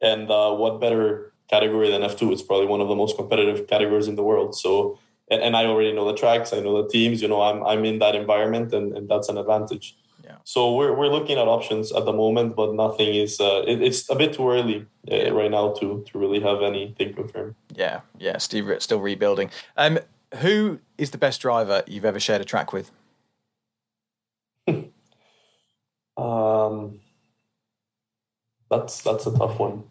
[0.01, 2.31] And uh, what better category than F2?
[2.31, 4.55] It's probably one of the most competitive categories in the world.
[4.55, 7.63] So, and, and I already know the tracks, I know the teams, you know, I'm,
[7.63, 9.95] I'm in that environment and, and that's an advantage.
[10.31, 10.37] Yeah.
[10.45, 14.09] So we're, we're looking at options at the moment, but nothing is, uh, it, it's
[14.09, 17.55] a bit too early uh, right now to, to really have anything confirmed.
[17.75, 18.01] Yeah.
[18.17, 18.37] Yeah.
[18.37, 19.49] Steve, still rebuilding.
[19.75, 19.99] Um,
[20.35, 22.91] who is the best driver you've ever shared a track with?
[26.17, 26.99] um,
[28.69, 29.83] that's that's a tough one.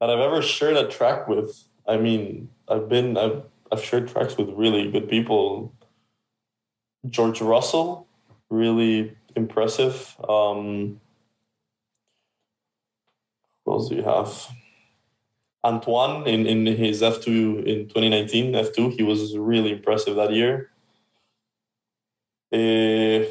[0.00, 1.64] That I've ever shared a track with.
[1.86, 5.74] I mean, I've been I've I've shared tracks with really good people.
[7.10, 8.03] George Russell,
[8.54, 10.16] really impressive.
[10.28, 11.00] Um,
[13.64, 14.48] what else do you have?
[15.64, 20.70] Anthoine in, in his F2 in 2019, F2, he was really impressive that year.
[22.52, 23.26] Uh,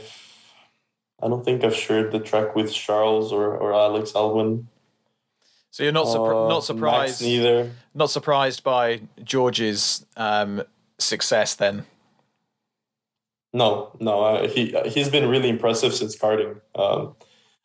[1.23, 4.65] I don't think I've shared the track with Charles or, or Alex Albon.
[5.69, 7.71] So you're not surpri- uh, not surprised neither.
[7.93, 10.63] Not surprised by George's um,
[10.99, 11.86] success then.
[13.53, 16.59] No, no, uh, he he's been really impressive since karting.
[16.73, 17.15] Um,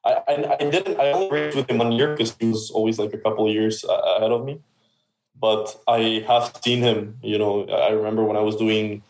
[0.04, 2.98] I, I, I didn't I only raced with him one year because he was always
[2.98, 4.60] like a couple of years ahead of me.
[5.40, 7.18] But I have seen him.
[7.22, 9.02] You know, I remember when I was doing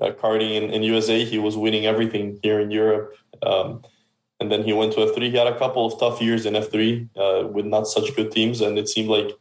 [0.00, 3.14] uh, karting in, in USA, he was winning everything here in Europe.
[3.42, 3.82] Um,
[4.40, 5.30] and then he went to F3.
[5.30, 8.60] He had a couple of tough years in F3 uh, with not such good teams,
[8.60, 9.32] and it seemed like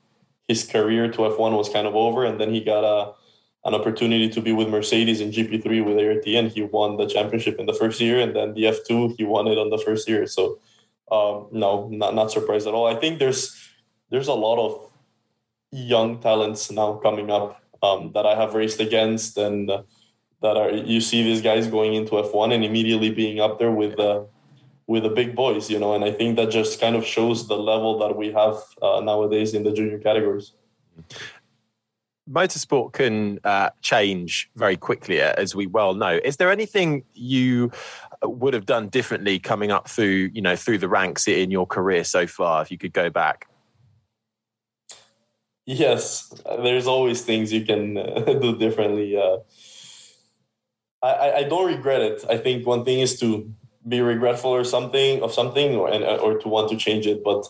[0.48, 2.26] his career to F1 was kind of over.
[2.26, 3.14] And then he got a
[3.66, 7.60] an opportunity to be with Mercedes in GP3 with ART, and he won the championship
[7.60, 10.26] in the first year, and then the F2 he won it on the first year.
[10.28, 10.60] So
[11.12, 12.88] um, no, not not surprised at all.
[12.88, 13.56] I think there's
[14.10, 14.92] there's a lot of
[15.72, 19.84] young talents now coming up um, that I have raced against, and uh,
[20.42, 23.98] that are you see these guys going into F1 and immediately being up there with
[23.98, 24.24] the uh,
[24.88, 25.94] with the big boys, you know.
[25.94, 29.54] And I think that just kind of shows the level that we have uh, nowadays
[29.54, 30.54] in the junior categories.
[32.32, 36.20] Motorsport can uh, change very quickly, as we well know.
[36.24, 37.72] Is there anything you
[38.24, 42.04] would have done differently coming up through you know through the ranks in your career
[42.04, 43.48] so far if you could go back
[45.66, 49.38] yes there's always things you can uh, do differently uh,
[51.02, 53.54] I, I don't regret it i think one thing is to
[53.88, 57.48] be regretful or something of something or, and, or to want to change it but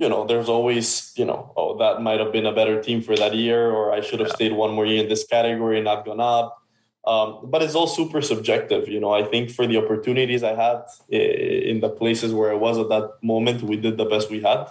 [0.00, 3.14] you know there's always you know oh that might have been a better team for
[3.14, 4.34] that year or i should have yeah.
[4.34, 6.60] stayed one more year in this category and not gone up
[7.06, 8.88] um, but it's all super subjective.
[8.88, 12.78] You know, I think for the opportunities I had in the places where I was
[12.78, 14.66] at that moment, we did the best we had.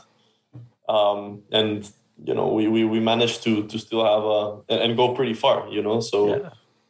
[0.88, 1.90] Um, and,
[2.24, 5.68] you know, we, we, we managed to, to still have a, and go pretty far,
[5.70, 6.50] you know, so yeah.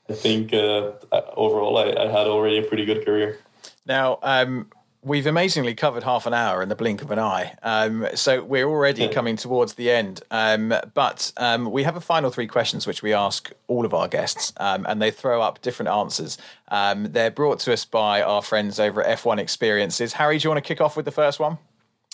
[0.10, 0.92] I think uh,
[1.36, 3.40] overall I, I had already a pretty good career.
[3.86, 4.70] Now, um,
[5.02, 7.56] We've amazingly covered half an hour in the blink of an eye.
[7.64, 10.22] Um, so we're already coming towards the end.
[10.30, 14.10] Um, but um, we have a final three questions which we ask all of our
[14.10, 16.38] guests, um, and they throw up different answers.
[16.68, 20.14] Um, they're brought to us by our friends over at F1 Experiences.
[20.14, 21.60] Harry, do you want to kick off with the first one?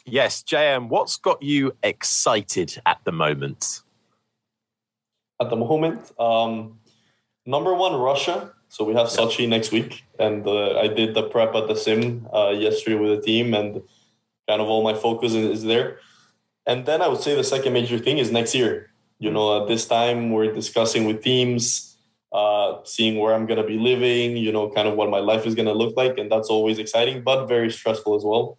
[0.06, 3.82] Yes, JM, what's got you excited at the moment?
[5.42, 6.78] At the moment, um,
[7.48, 8.54] number one, Russia.
[8.76, 12.28] So we have Sochi next week, and uh, I did the prep at the sim
[12.34, 13.82] uh, yesterday with the team, and
[14.50, 16.00] kind of all my focus is there.
[16.66, 18.92] And then I would say the second major thing is next year.
[19.18, 21.96] You know, at this time we're discussing with teams,
[22.34, 24.36] uh, seeing where I'm going to be living.
[24.36, 26.78] You know, kind of what my life is going to look like, and that's always
[26.78, 28.58] exciting, but very stressful as well.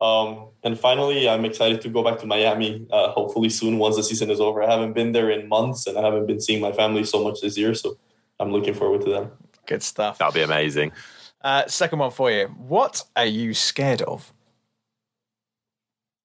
[0.00, 4.04] Um, and finally, I'm excited to go back to Miami, uh, hopefully soon once the
[4.04, 4.62] season is over.
[4.62, 7.42] I haven't been there in months, and I haven't been seeing my family so much
[7.42, 7.98] this year, so
[8.38, 9.49] I'm looking forward to that.
[9.66, 10.18] Good stuff.
[10.18, 10.92] That'll be amazing.
[11.40, 12.46] Uh, second one for you.
[12.46, 14.32] What are you scared of?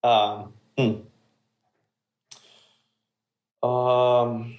[0.02, 0.94] Um, hmm.
[3.66, 4.56] Um,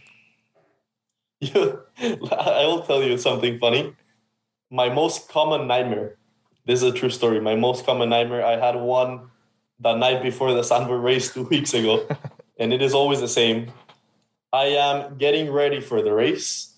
[1.40, 3.96] you, I will tell you something funny.
[4.70, 6.18] My most common nightmare.
[6.66, 7.40] This is a true story.
[7.40, 8.46] My most common nightmare.
[8.46, 9.30] I had one
[9.80, 12.08] the night before the Zandvoort race two weeks ago,
[12.60, 13.72] and it is always the same.
[14.52, 16.74] I am getting ready for the race,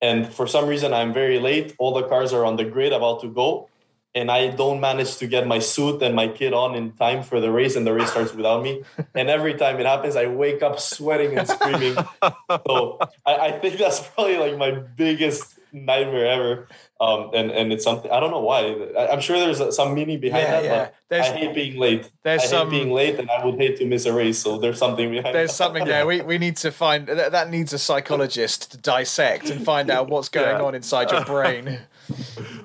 [0.00, 1.74] and for some reason I'm very late.
[1.78, 3.68] All the cars are on the grid about to go,
[4.14, 7.40] and I don't manage to get my suit and my kit on in time for
[7.40, 8.82] the race, and the race starts without me.
[9.14, 11.94] And every time it happens, I wake up sweating and screaming.
[12.66, 16.68] so I, I think that's probably like my biggest nightmare ever.
[17.00, 18.60] Um, and and it's something I don't know why.
[18.98, 20.84] I, am sure there's some meaning behind Yeah, that, yeah.
[20.84, 22.10] but There's- I hate being late.
[22.22, 24.38] there's I hate some- being late, and I would hate to miss a race.
[24.38, 25.34] So there's something behind.
[25.34, 25.56] There's that.
[25.56, 26.06] something there.
[26.06, 30.08] We, we need to find that, that needs a psychologist to dissect and find out
[30.08, 30.62] what's going Yeah.
[30.64, 31.78] on inside your brain.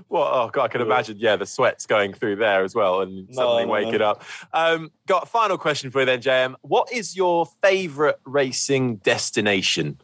[0.09, 1.17] Well, oh God, I can imagine.
[1.19, 4.11] Yeah, the sweat's going through there as well, and suddenly no, waking no.
[4.11, 4.23] up.
[4.53, 6.55] Um, got a final question for you then, JM.
[6.61, 9.99] What is your favourite racing destination?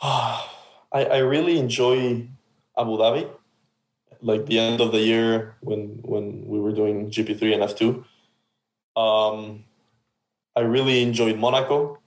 [0.02, 0.46] I,
[0.92, 2.26] I really enjoy
[2.78, 3.30] Abu Dhabi.
[4.22, 8.04] Like the end of the year when when we were doing GP3 and F2.
[9.00, 9.64] Um,
[10.54, 11.98] I really enjoyed Monaco.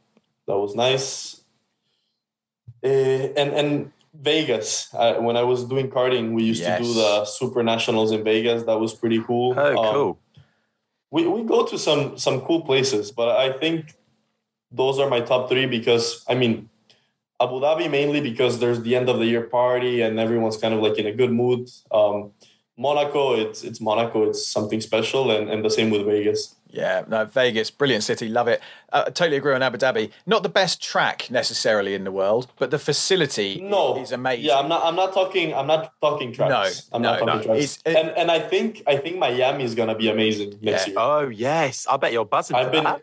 [0.46, 1.42] That was nice.
[2.84, 4.94] Eh, and and Vegas.
[4.94, 8.64] I, when I was doing karting, we used to do the Super Nationals in Vegas.
[8.64, 9.56] That was pretty cool.
[9.58, 10.20] Oh, Um, cool.
[11.10, 13.96] we, we go to some some cool places, but I think
[14.70, 16.70] those are my top three because I mean
[17.44, 20.80] Abu Dhabi mainly because there's the end of the year party and everyone's kind of
[20.82, 21.70] like in a good mood.
[21.92, 22.32] Um,
[22.78, 26.56] Monaco, it's it's Monaco, it's something special, and, and the same with Vegas.
[26.72, 28.60] Yeah, no, Vegas, brilliant city, love it.
[28.92, 30.10] Uh, I totally agree on Abu Dhabi.
[30.26, 34.46] Not the best track necessarily in the world, but the facility No, is amazing.
[34.46, 34.82] Yeah, I'm not.
[34.84, 35.54] I'm not talking.
[35.54, 36.90] I'm not talking tracks.
[36.92, 37.44] No, I'm no, not talking no.
[37.44, 37.64] tracks.
[37.64, 40.94] It's- it- and and I think I think Miami is gonna be amazing next Yeah.
[40.94, 41.00] year.
[41.00, 42.56] Oh yes, I bet you're buzzing.
[42.58, 43.02] I've for been, that.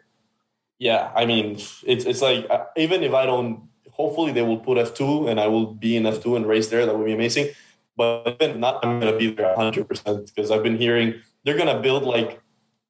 [0.81, 1.13] yeah.
[1.15, 1.47] I mean,
[1.87, 3.70] it's it's like uh, even if I don't,
[4.01, 6.69] hopefully they will put F two and I will be in F two and race
[6.69, 6.85] there.
[6.87, 7.49] That would be amazing.
[7.97, 11.81] But even not, I'm gonna be there 100 percent because I've been hearing they're gonna
[11.81, 12.41] build like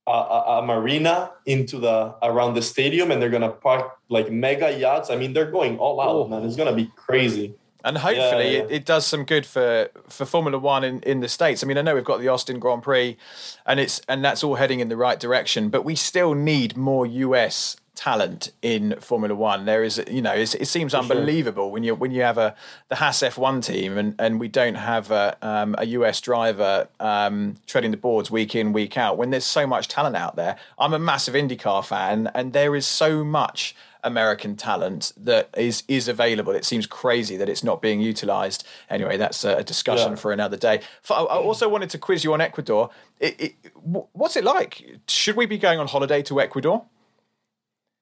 [0.06, 4.68] a, a, a marina into the around the stadium and they're gonna park like mega
[4.78, 5.10] yachts.
[5.10, 6.28] I mean, they're going all out, Oh.
[6.28, 6.44] man.
[6.44, 7.54] It's gonna be crazy.
[7.82, 8.64] And hopefully yeah.
[8.64, 11.64] It, it does some good for, for Formula One in, in the States.
[11.64, 13.16] I mean, I know we've got the Austin Grand Prix
[13.64, 17.06] and it's and that's all heading in the right direction, but we still need more
[17.06, 19.64] US talent in Formula One.
[19.64, 22.54] There is you know, it's, it seems unbelievable when you when you have a
[22.88, 27.56] the Haas F1 team and, and we don't have a um, a US driver um,
[27.66, 30.56] treading the boards week in, week out when there's so much talent out there.
[30.78, 36.08] I'm a massive IndyCar fan and there is so much American talent that is is
[36.08, 36.52] available.
[36.52, 38.66] It seems crazy that it's not being utilized.
[38.88, 40.16] Anyway, that's a discussion Yeah.
[40.16, 40.80] for another day.
[41.10, 42.88] I also wanted to quiz you on Ecuador.
[43.18, 45.00] It, it, what's it like?
[45.06, 46.84] Should we be going on holiday to Ecuador?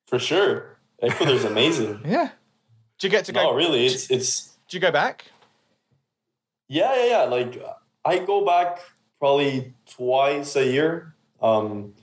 [0.09, 2.01] For sure, Ecuador's amazing.
[2.07, 2.31] Yeah.
[2.99, 3.43] Do you get to go?
[3.43, 5.27] No, really, it's it's Do you go back?
[6.69, 7.23] Yeah, yeah, yeah.
[7.23, 7.63] Like
[8.05, 8.81] I go back
[9.21, 11.15] probably twice a year.
[11.41, 11.95] Um,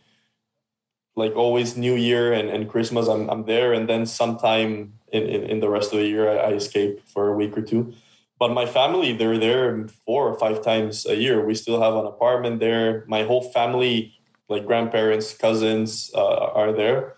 [1.17, 5.43] like always, New Year and, and Christmas, I'm I'm there, and then sometime in, in,
[5.43, 7.93] in the rest of the year, I, I escape for a week or two.
[8.37, 11.43] But my family, they're there four or five times a year.
[11.43, 13.05] We still have an apartment there.
[13.07, 14.13] My whole family,
[14.49, 17.15] like grandparents, cousins, uh, are there.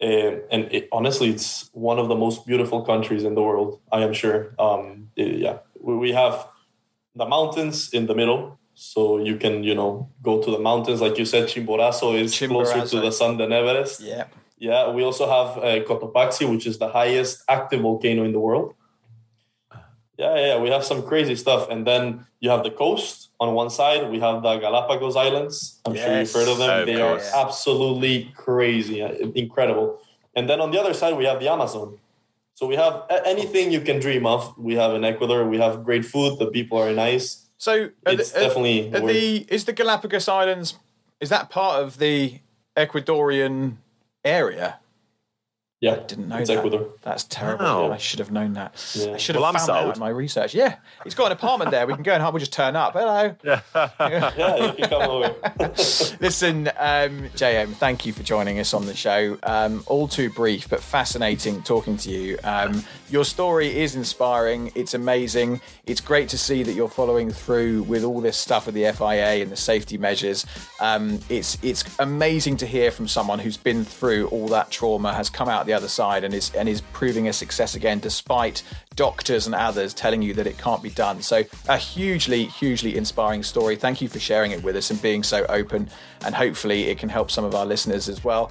[0.00, 3.80] And, and it, honestly, it's one of the most beautiful countries in the world.
[3.90, 4.54] I am sure.
[4.58, 6.46] Um, it- yeah, we, we have
[7.14, 11.00] the mountains in the middle, so you can you know go to the mountains.
[11.00, 14.00] Like you said, Chimborazo is closer to the sun than Everest.
[14.00, 14.24] Yeah.
[14.60, 18.74] Yeah, we also have uh, Cotopaxi, which is the highest active volcano in the world.
[20.18, 21.70] Yeah, yeah, we have some crazy stuff.
[21.70, 24.10] And then you have the coast on one side.
[24.10, 25.80] We have the Galapagos Islands.
[25.86, 26.68] I'm sure you've heard of them.
[26.68, 26.86] Yes.
[26.86, 27.32] they are yes.
[27.32, 30.00] absolutely crazy, uh, incredible.
[30.34, 31.98] And then on the other side, we have the Amazon.
[32.54, 34.58] So we have anything you can dream of.
[34.58, 35.48] We have in Ecuador.
[35.48, 36.40] We have great food.
[36.40, 37.46] The people are nice.
[37.56, 40.74] So It's the, are- definitely are the is the Galapagos Islands
[41.20, 42.40] is that part of the
[42.76, 43.76] Ecuadorian
[44.24, 44.78] area?
[45.80, 46.58] Yeah, I Didn't know it's that.
[46.58, 46.88] Ecuador.
[47.02, 47.64] That's terrible.
[47.64, 47.92] Wow.
[47.92, 48.74] I should have known that.
[48.96, 49.12] Yeah.
[49.12, 50.52] I should have Well, I'm found that in my research.
[50.52, 50.74] Yeah,
[51.04, 51.86] he's got an apartment there.
[51.86, 52.94] We can go and we'll just turn up.
[52.94, 53.36] Hello.
[53.44, 53.60] Yeah,
[54.66, 55.34] you can come over.
[56.20, 59.38] Listen, um, JM, thank you for joining us on the show.
[59.44, 62.38] Um, all too brief, but fascinating talking to you.
[62.42, 64.72] Um, your story is inspiring.
[64.74, 65.60] It's amazing.
[65.86, 69.42] It's great to see that you're following through with all this stuff with the FIA
[69.42, 70.44] and the safety measures.
[70.80, 75.30] Um, it's it's amazing to hear from someone who's been through all that trauma, has
[75.30, 78.62] come out the other side and is and is proving a success again despite
[78.96, 81.22] doctors and others telling you that it can't be done.
[81.22, 83.76] So a hugely, hugely inspiring story.
[83.76, 85.88] Thank you for sharing it with us and being so open,
[86.24, 88.50] and hopefully it can help some of our listeners as well.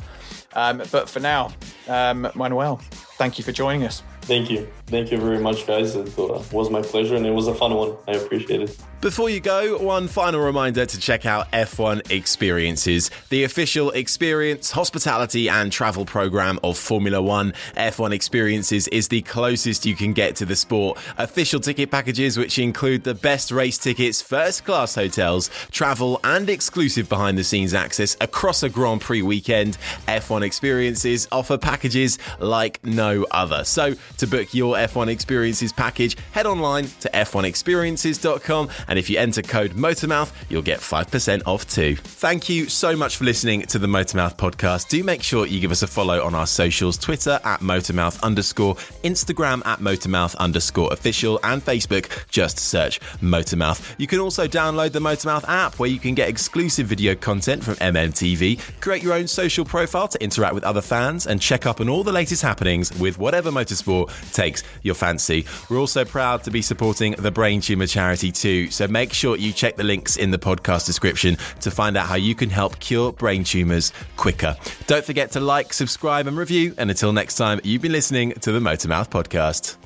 [0.53, 1.51] Um, but for now,
[1.87, 2.77] um, Manuel,
[3.17, 4.03] thank you for joining us.
[4.21, 4.67] Thank you.
[4.87, 5.97] Thank you very much, guys.
[5.97, 7.97] It uh, was my pleasure and it was a fun one.
[8.07, 8.77] I appreciate it.
[9.01, 15.49] Before you go, one final reminder to check out F1 Experiences, the official experience, hospitality,
[15.49, 17.53] and travel program of Formula One.
[17.75, 20.97] F1 Experiences is the closest you can get to the sport.
[21.17, 27.07] Official ticket packages, which include the best race tickets, first class hotels, travel, and exclusive
[27.07, 29.77] behind the scenes access across a Grand Prix weekend.
[30.07, 33.63] F1 Experiences offer packages like no other.
[33.65, 39.41] So, to book your F1 Experiences package, head online to f1experiences.com and if you enter
[39.41, 41.95] code Motormouth, you'll get 5% off too.
[41.95, 44.89] Thank you so much for listening to the Motormouth podcast.
[44.89, 48.75] Do make sure you give us a follow on our socials Twitter at Motormouth underscore,
[49.03, 52.27] Instagram at Motormouth underscore official, and Facebook.
[52.29, 53.95] Just search Motormouth.
[53.97, 57.75] You can also download the Motormouth app where you can get exclusive video content from
[57.75, 61.89] MMTV, create your own social profile to interact with other fans, and check up on
[61.89, 65.45] all the latest happenings with whatever motorsport takes your fancy.
[65.69, 69.53] We're also proud to be supporting the Brain Tumor Charity too, so make sure you
[69.53, 73.11] check the links in the podcast description to find out how you can help cure
[73.11, 74.55] brain tumors quicker.
[74.87, 76.73] Don't forget to like, subscribe, and review.
[76.77, 79.77] And until next time, you've been listening to the Motormouth Podcast.